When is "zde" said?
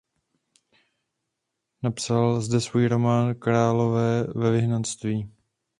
2.41-2.61